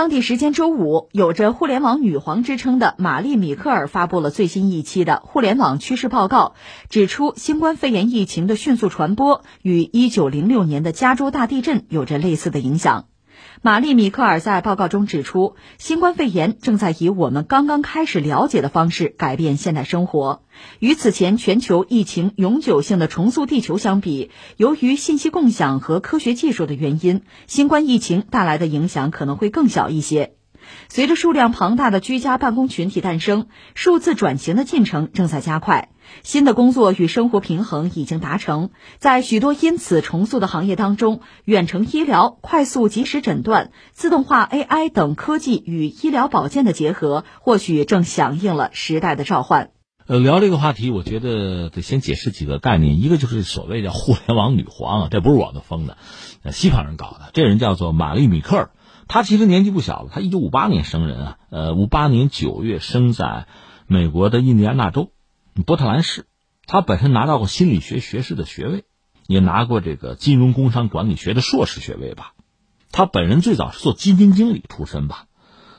[0.00, 6.54] 当地时间周五，有着“互联网女皇”之称的玛丽·米克尔发布了最新一期的《互联网趋势报告》，
[6.88, 13.09] 指出新冠肺炎疫情的迅速传播与1906年的加州大地震有着类似的影响。
[13.62, 20.42] 玛丽·米克尔在报告中指出，新冠肺炎正在以我们刚刚开始了解的方式改变现代生活。
[20.78, 30.34] 与此前全球疫情永久性的重塑地球相比，由于信息共享和科学技术的原因，新冠疫情带来的影响可能会更小一些。
[30.88, 35.90] 随着数量庞大的居家办公群体诞生，数字转型的进程正在加快。
[36.22, 49.70] 新的工作与生活平衡已经达成，在许多因此重塑的行业当中，远程医疗、快速及时诊断、自动化 AI 等科技与医疗保健的结合，或许正响应了时代的召唤。
[50.06, 53.00] 呃，聊这个话题，我觉得得先解释几个概念。
[53.00, 55.96] 一个就是所谓叫“互联网女皇”，啊，这不是我们封的，
[56.42, 57.30] 呃，西方人搞的。
[57.32, 58.70] 这人叫做玛丽·米克尔，
[59.12, 63.48] 他其实年纪不小了，他一九五八年生人啊，呃，五八年九月生在
[63.88, 65.10] 美国的印第安纳州。
[65.66, 66.26] 波特兰市，
[66.64, 68.84] 他本身拿到过心理学学士的学位，
[69.26, 72.34] 也拿过这个金融工商管理学的硕士学位吧。
[72.92, 75.24] 他本人最早是做基金经理出身吧，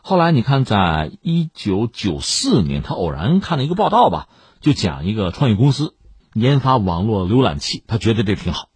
[0.01, 4.27] 后来你看，在一九九四年，他偶然看了一个报道吧，
[4.59, 5.95] 就讲一个创业公司
[6.33, 8.67] 研发网络浏览器，他觉得这挺好，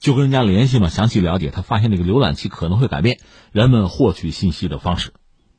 [0.00, 3.20] 就跟人家联系嘛，详细了解，他发现这个浏览器可能会改变
[3.52, 5.12] 人们获取信息的方式。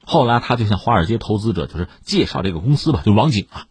[0.04, 3.68] 后来他就向华尔街投资者就是介绍这个公司吧，就王景啊。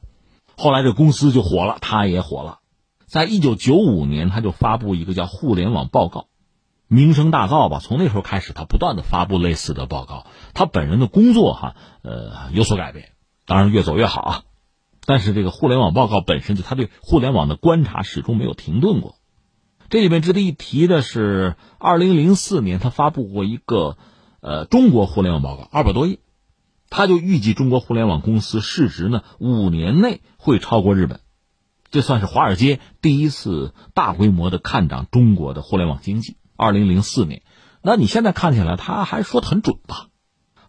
[0.56, 2.60] 后来这公司就火了，他也火了。
[3.06, 6.20] 在一九九五年，他就发布一个叫《互联网报告》，
[6.86, 7.80] 名声大噪吧。
[7.82, 10.24] 从那时候开始，他不断的发布类似的报告。
[10.54, 13.08] 他本人的工作哈，呃，有所改变，
[13.44, 14.42] 当然越走越好啊。
[15.04, 19.16] 但是这个《互联网报告》本身就他对互联网的观察始终没有停顿过。
[19.90, 23.98] 这里面值得一提的是，二零零四年他发布过一个
[24.40, 26.20] 呃中国互联网报告，二百多页。
[26.90, 31.18] 他就预计中国互联网公司市值呢五年内会超过日本，
[31.90, 36.36] 这算是华尔街第一次大规模的看涨中国的互联网经济。
[36.56, 37.42] 二零零四年，
[37.82, 40.06] 那你现在看起来他还说的很准吧？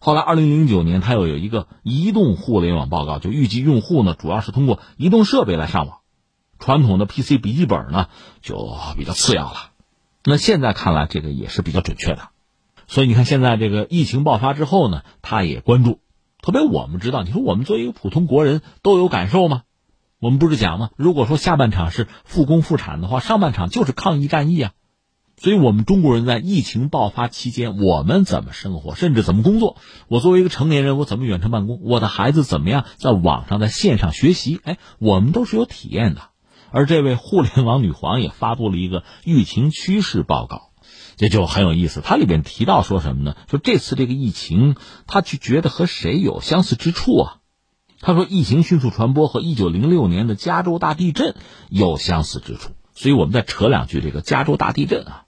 [0.00, 5.98] 后来二零零九年他又有一个移动互联网报告，就预计用户呢主要是通过移动设备来上网，
[6.62, 8.06] 传统的 PC 笔记本呢
[8.40, 9.72] 就比较次要了。
[10.22, 12.28] 那现在看来这个也是比较准确的，
[12.86, 15.98] 所以你看现在这个疫情爆发之后呢，他也关注。
[16.40, 19.62] 特别我们知道，你说我们作为一个普通国人都有感受吗？
[20.20, 20.90] 我们不是讲吗？
[20.94, 24.72] 如果说下半场是复工复产的话，上半场就是抗疫战役啊。
[25.36, 29.76] 所以，我们中国人在疫情爆发期间，我们怎么生活，甚至怎么工作？
[30.06, 31.80] 我作为一个成年人，我怎么远程办公？
[31.82, 34.60] 我的孩子怎么样在网上在线上学习？
[34.62, 36.20] 哎，我们都是有体验的。
[36.72, 40.70] 而这位互联网女皇也发布了一个疫情趋势报告。
[41.16, 43.36] 这就很有意思，它里边提到说什么呢？
[43.48, 47.36] 说这次这个疫情，他去觉得和谁有相似之处啊？
[48.00, 51.36] 他说疫情迅速传播和一九零六年的加州大地震
[51.68, 55.24] 有相似之处，所以我们再扯两句这个加州大地震啊，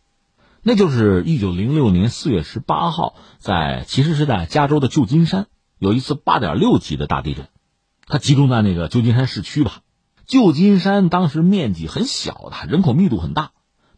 [0.62, 5.46] 那就是一九零六年四月十八号，在其实是在加州的旧金山
[5.78, 7.46] 有一次八点六级的大地震，
[8.08, 9.82] 它集中在那个旧金山市区吧。
[10.26, 13.52] 旧金山当时面积很小的，人口密度很大，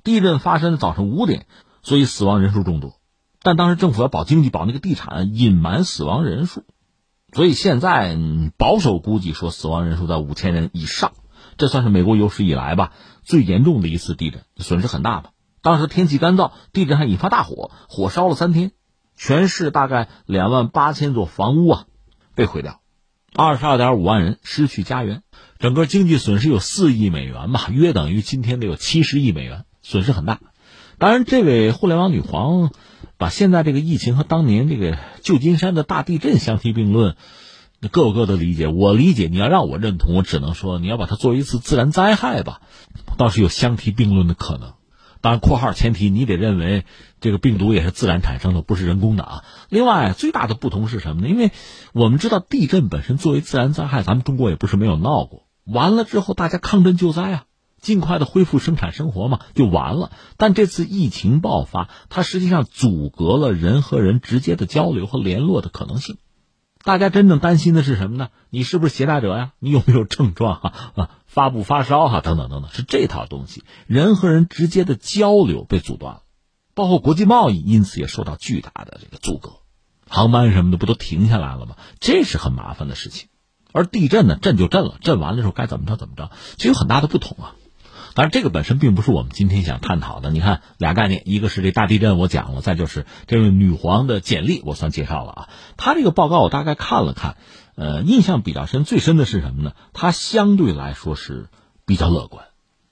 [0.05, 1.47] 地震发生早上五点。
[1.83, 2.95] 所以死亡人数众多，
[3.43, 6.65] 但当时政府要保经济、保那个地产，隐瞒死亡人数，
[7.33, 8.19] 所以现在
[8.57, 11.13] 保守估计说死亡人数在五千人以上，
[11.59, 12.91] 这算是美国有史以来吧
[13.23, 15.31] 最严重的一次地震，损失很大吧。
[15.63, 18.73] 当时天气干燥，地震还引发大火，火烧了三天，
[19.15, 21.85] 全市大概两万八千座房屋啊
[22.35, 22.81] 被毁掉，
[23.39, 25.23] 二十二点五万人失去家园，
[25.59, 30.41] 整个经济损失有四亿美元吧，约等于今天得有七十亿美元，损失很大。
[30.97, 32.71] 当然，这位互联网女皇
[33.19, 37.15] 把现在这个疫情和当年这个旧金山的大地震相提并论，
[37.91, 38.69] 各有各的理解。
[38.69, 42.63] 我理解，你要让我认同，我只能说你要把它作为一次自然灾害吧，
[43.19, 44.73] 倒是有相提并论的可能。
[45.27, 46.85] 当然，括号前提你得认为
[47.21, 49.45] 这个病毒也是自然产生的，不是人工的啊。
[49.69, 51.29] 另外，最大的不同是什么呢？
[51.29, 51.51] 因为
[51.93, 55.49] 我们知道地震本身作为自然灾害，咱们中国也不是没有闹过。
[55.65, 57.45] 完了之后，大家抗震救灾啊。
[57.81, 60.13] 尽快的恢复生产生活嘛，就完了。
[60.37, 66.19] 但这次疫情爆发，它实际上阻隔了人和人直接的交流和联络的可能性。
[66.86, 68.28] 大家真正担心的是什么呢？
[68.48, 69.50] 你是不是携带者呀？
[69.59, 70.72] 你有没有症状哈？
[70.94, 72.21] 啊，发不发烧啊？
[72.21, 73.65] 等等等等，是这套东西。
[73.88, 76.22] 人和人之间的交流被阻断了，
[76.74, 79.54] 包括国际贸易，因此也受到巨大的这个阻隔，
[80.09, 81.74] 航班什么的不都停下来了吗？
[81.98, 83.30] 这是很麻烦的事情。
[83.72, 87.56] 而地震呢，震就震了，震完了之后该怎么着怎么着，就有很大的不同啊。
[88.16, 90.30] 当然，这个本身并不是我们今天想探讨的。
[90.30, 95.48] 你看俩概念，一个是这大地震我讲了，再就是这位女皇的简历，我算介绍了啊。
[95.77, 97.36] 她这个报告我大概看了看，
[97.74, 99.72] 呃，印象比较深，最深的是什么呢？
[99.92, 101.51] 他相对来说是
[101.84, 102.47] 比较乐观。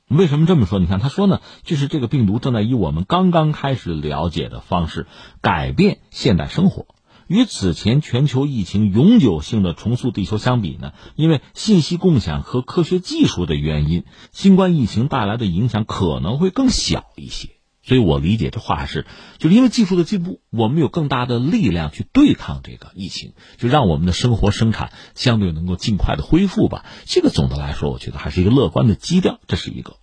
[0.09, 0.79] 为什么这么说？
[0.79, 5.06] 你看他说呢，就是这个病毒正在以我们刚刚开始了解的方式
[5.41, 6.85] 改变现代生活。
[7.26, 17.50] 与此前全球疫情永久性的重塑地球相比呢，因为信息共享和科学技术的原因，新冠疫情带来的影响可能会更小一些。
[17.82, 19.05] 所以我理解这话是，
[19.37, 26.87] 就是因为技术的进步，我们有更大的力量去对抗这个疫情，就让我们的生活生产相对能够尽快的恢复吧。
[27.05, 29.97] 这个总的来说，我觉得还是一个乐观的基调，这是一个。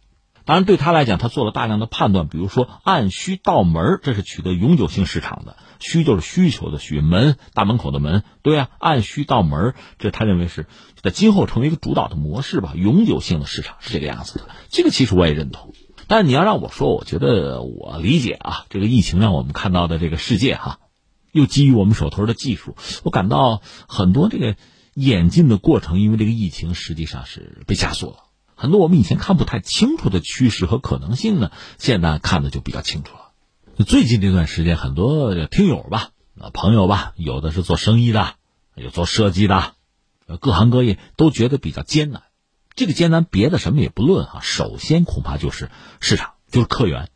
[0.46, 5.58] 当然，对他来讲，他做了大量的判断，比如说按需到门，这是取得永久性市场的。
[5.82, 10.68] 需就是需求的需，门大门口的门，对啊，按需到门，这他认为是
[11.02, 14.48] 在今后成为一个主导的模式吧，永久性的市场是这个样子的。
[14.70, 15.74] 这个其实我也认同，
[16.08, 20.80] 但你要让我说，我觉得我理解啊，这个疫情让我们看到的这个世界哈，
[21.32, 24.56] 又基于我们手头的技术，我感到很多这个
[24.94, 28.18] 演进的过程，因为这个疫情实际上是被加速了，
[28.56, 33.31] 很多我们以前看不太清楚的趋势和可能性呢，现在看的就比较清楚了。
[33.84, 36.10] 最近这段时间，很多听友吧、
[36.54, 38.36] 朋友吧，有的是做生意的，
[38.76, 39.74] 有做设计的，
[40.40, 42.24] 各行各业都觉得比较艰难。
[42.76, 45.70] 这个艰难，别的什么也不论哈，首先恐怕就是
[46.00, 47.10] 市场，就是客源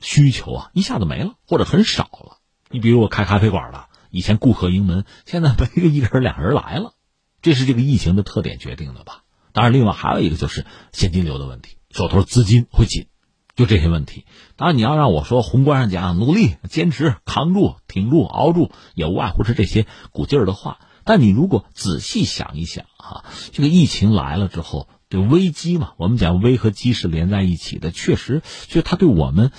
[0.00, 2.38] 需求啊，一下子没了，或者很少了。
[2.70, 6.94] 你比如我开咖啡馆的，以前顾客盈门，现在没个一个人、俩人来了，
[7.42, 9.22] 这是这个疫情的特点决定的吧？
[9.52, 13.06] 当然，另外还有一个就是现金流的问题，手头资金会紧。
[13.56, 14.26] 就这些问题，
[14.56, 20.78] 当然你要让我说宏观上讲，努力、坚持、扛住、挺住、熬住，也无外乎是这些鼓劲儿的话。
[21.04, 29.52] 但你如果仔细想一想啊，这个疫情来了之后，这危机嘛，我们讲危和机是连在一起的，确实，就它对我们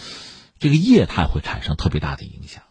[0.59, 2.63] 这个业态会产生特别大的影响。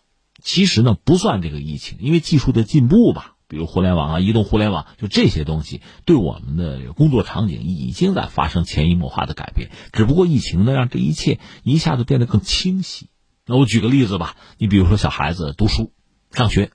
[0.42, 3.35] 其实呢，不算这个疫情，因为技术的进步吧。
[3.48, 9.70] 比如互联网啊，移动互联网，就这些东西对我们的工作场景已经在发生潜移默化的改变。
[9.92, 13.08] 只不过疫情呢，让这一切一下子变得更清晰。
[13.46, 15.92] 那我举个例子吧，你比如说小孩子读书、
[16.32, 16.72] 上学，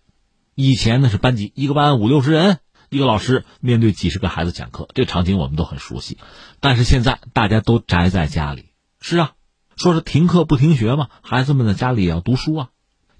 [0.56, 2.59] 以前呢是班级一个班五六十人，
[2.89, 6.18] 一个老师面对几十个孩子讲课，这个场景我们都很熟悉。
[6.62, 8.68] 但是现在大家都宅在家里，
[9.01, 9.31] 是啊，
[9.75, 12.69] 说是停课不停学嘛，孩子们在家里也要读书啊。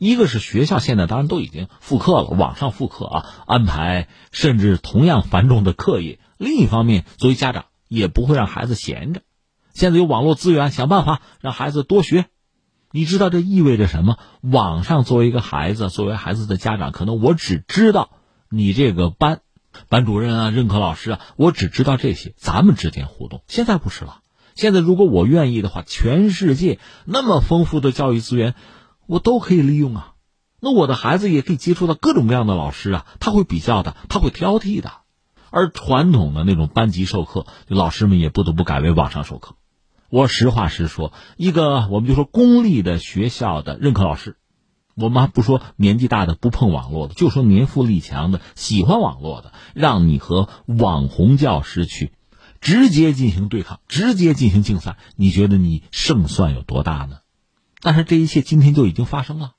[0.01, 6.18] 一个是学校现在当然都已经复课了，网上复课啊，安排甚至同样繁重的课业。
[6.39, 9.21] 另一方面，作为家长也不会让孩子闲着，
[9.75, 12.25] 现在有网络资源，想办法让孩子多学。
[12.92, 14.18] 你知道这意味着什么？
[14.42, 18.09] 网上作为一个孩子，作为孩子的家长，可能我只知道
[18.50, 19.42] 你这个班
[19.88, 23.44] 班主任啊、任课老师啊，我只知道这些，咱们之间互动。
[23.48, 24.21] 现在不是了，
[24.56, 28.56] 现在如果我愿意的话，全世界那么丰富的教育资源。
[29.07, 30.13] 我都可以利用啊，
[30.59, 34.92] 那我的孩子也可以接触到各种各样的老师啊，他会比较的，他会挑剔的，
[35.50, 39.56] 而传统的那种班级授课，老师们也不得不改为网上授课。
[40.09, 44.36] 我实话实说，一个我们就说公立的学校的任课老师，
[44.94, 52.12] 我们还不说年纪大的不碰网络的，就说年富力强的喜欢网络的，让你和网红教师去
[52.59, 57.21] 直接进行对抗，直接进行竞赛，你觉得你胜算有多大呢？
[57.81, 59.54] 但是这一切今天就已经发生了，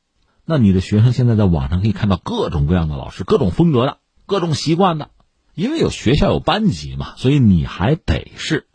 [0.44, 5.10] 那你的学生现在在网上可以看到各种各样的老师，各种风格的，各种习惯的，
[5.54, 8.68] 因为有学校有班级嘛，所以你还得是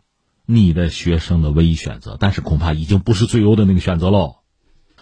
[0.44, 4.36] 你的学生的唯一选择，但是恐怕已经不是最优的那个选择喽。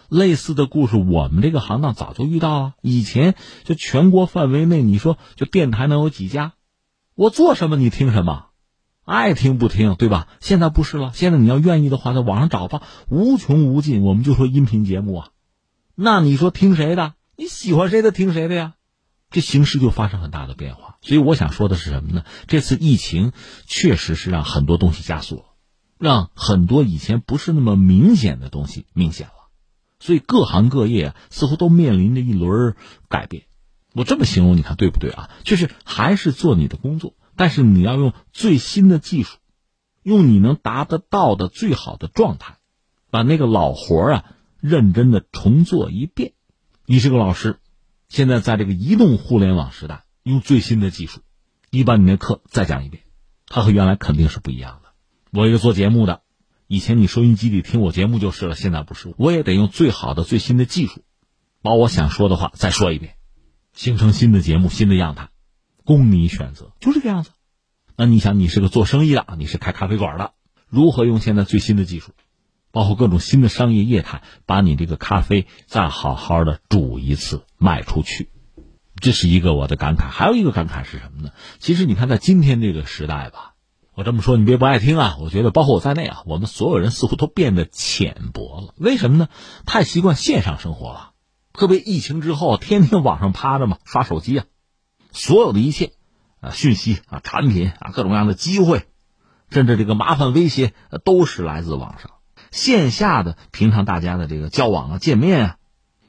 [0.09, 2.75] 类似的故事，我们这个行当早就遇到啊。
[2.81, 6.53] 以前就全国范围内，你说就电台能有几家？
[7.17, 8.46] 我做什么你听什么？
[9.07, 10.27] 爱听不听，对吧？
[10.41, 11.13] 现在不是了。
[11.15, 14.03] 现在你要愿意的话，在网上找吧，无穷无尽。
[14.03, 15.29] 我们就说音频节目啊，
[15.95, 17.15] 那你说听谁的？
[17.37, 18.75] 你喜欢谁的听谁的呀？
[19.31, 20.97] 这形势就发生很大的变化。
[21.03, 22.25] 所以我想说的是什么呢？
[22.49, 23.31] 这次疫情
[23.65, 25.45] 确实是让很多东西加速了，
[25.99, 29.33] 让很多以前不是那么明显的东西明显了。
[30.01, 32.75] 所以各行各业似乎都面临着一轮
[33.09, 33.45] 改变。
[33.95, 35.31] 我这么形容，你看对不对啊？
[35.45, 37.15] 就是还是做你的工作。
[37.37, 39.37] 但是你要用最新的技术，
[40.03, 42.57] 用你能达得到的最好的状态，
[43.11, 44.25] 把那个老活啊
[44.61, 46.33] 认真的重做一遍。
[46.87, 47.59] 你是个老师，
[48.09, 51.21] 现在在这个移动互联网时代，用最新的技术，
[51.71, 53.03] 你把你那课再讲一遍，
[53.47, 54.91] 它和原来肯定是不一样的。
[55.39, 56.23] 我一个做节目的，
[56.67, 61.03] 以前你收音机里听我节目就是了，现在不是，我也得用最好的最新的技术，
[61.61, 63.17] 把我想说的话再说一遍，
[63.75, 65.29] 形成新的节目，新的样态。
[65.87, 67.31] 供你选择，就这个样子。
[67.97, 70.33] 那你想，你是个做生意的，你是开咖啡馆的，
[70.69, 72.11] 如何用现在最新的技术，
[72.73, 78.29] 包括各种新的商业业态，把你这个咖啡再好好的煮一次卖出去。
[79.01, 81.31] 这是一个我的感慨，还有一个感慨是什么呢？
[81.59, 83.55] 其实你看，在今天这个时代吧，
[83.95, 85.17] 我这么说你别不爱听啊。
[85.21, 88.75] 我觉得，包括我在内啊，我们所有人似乎都变得浅薄了。
[88.77, 89.29] 为什么呢？
[89.67, 91.13] 太习惯线上生活了，
[91.53, 94.45] 特别疫情之后，天天网上趴着嘛，刷手机啊，
[95.17, 95.93] 所有的一切
[96.41, 98.87] 啊，讯息啊，产品啊，各种各样的机会，
[99.51, 102.11] 甚至这个麻烦威胁，都是来自网上。
[102.51, 105.57] 线下的平常大家的这个交往啊、见面啊，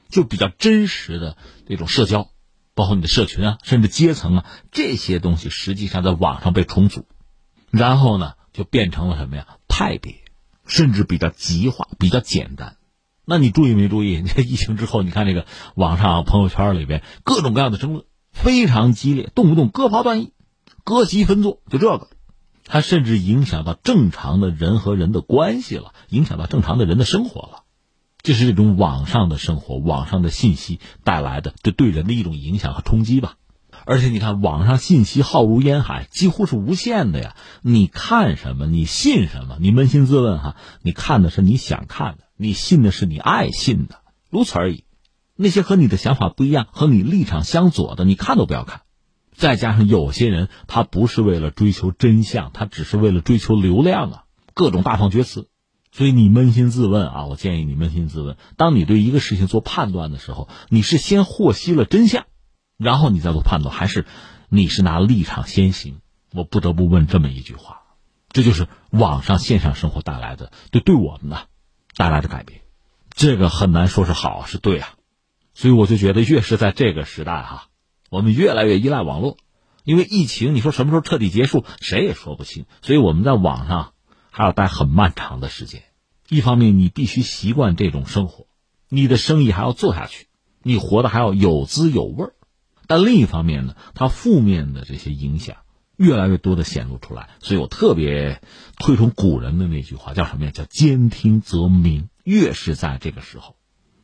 [0.08, 1.36] 就比较真实的
[1.66, 2.28] 这种社交。
[2.74, 7.06] 包括你的社群啊，甚至阶层啊，这些东西实际上在网上被重组，
[7.72, 9.48] 然后呢，就变成了什么呀？
[9.66, 10.22] 派别，
[10.64, 12.76] 甚至比较极化，比较简单。
[13.24, 14.22] 那你注意没注意？
[14.22, 18.04] 这 疫情之后，你看这个网上朋友圈里边各种各样的争论
[18.42, 20.32] 非常激烈，动不动割袍断义、
[20.84, 22.08] 割席分坐，就这个，
[22.64, 27.64] 它甚至影响到正常的人和人的关系了，影响到正常的人的生活了。
[28.22, 33.34] 这是这种网上的生活，网上的信息带来的这对人的一种影响和冲击吧。
[33.84, 37.36] 而且你看，网上信息浩如烟海，几乎是无限的呀。
[37.62, 44.84] 你看什么，你信什么，你扪心自问哈，你看的是你想看的，你信的是你爱信的，如此而已。
[45.40, 48.80] 那些和你的想法不一样、和你立场相左的，你看都不要看。
[49.36, 55.48] 再加上有些人，他不是为了追求真相，他只是为了追求流量啊，各种大放厥词。
[55.92, 62.26] 所以你扪心自问啊，我建议你扪心自问：当你对一个事情做判断的时候，你是先获悉了真相，
[62.76, 64.06] 然后你再做判断，还是
[64.48, 66.00] 你是拿立场先行？
[66.34, 67.82] 我不得不问这么一句话：
[68.30, 71.42] 这就是网上线上生活带来的对对我们呢
[71.96, 72.60] 带来的改变。
[73.14, 74.88] 这个很难说是好是对啊。
[75.58, 77.66] 所以我就觉得，越是在这个时代哈，
[78.10, 79.36] 我们越来越依赖网络，
[79.82, 82.66] 因为疫情，你说什么时候彻底结束，谁也说不清。
[82.80, 83.92] 所以我们在网上
[84.30, 85.82] 还要待很漫长的时间。
[86.28, 88.46] 一方面，你必须习惯这种生活，
[88.88, 90.28] 你的生意还要做下去，
[90.62, 92.34] 你活得还要有滋有味儿。
[92.86, 95.56] 但另一方面呢，它负面的这些影响
[95.96, 97.30] 越来越多的显露出来。
[97.40, 98.40] 所以我特别
[98.78, 100.52] 推崇古人的那句话，叫什么呀？
[100.52, 102.10] 叫兼听则明。
[102.22, 103.56] 越是在这个时候，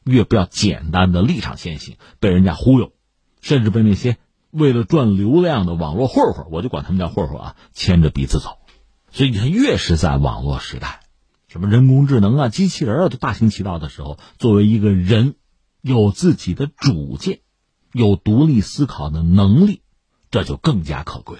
[0.04, 2.92] 越不要简单的立场先行，被人家忽悠，
[3.40, 4.18] 甚至被那些
[4.50, 8.58] 为了赚流量的网络混混，我就管他们叫混混啊，牵着鼻子走。
[9.10, 11.00] 所以你看，越是在网络时代。
[11.48, 15.36] 什么人工智能啊、机器人啊都大行其道的时候，作为一个人，
[15.80, 17.40] 有自己的主见，
[17.92, 19.82] 有独立思考的能力，
[20.32, 21.38] 这就更加可贵。